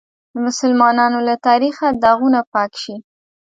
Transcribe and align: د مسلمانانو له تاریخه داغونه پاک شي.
د 0.31 0.33
مسلمانانو 0.47 1.19
له 1.27 1.35
تاریخه 1.47 1.85
داغونه 2.03 2.39
پاک 2.53 2.71
شي. 2.83 2.95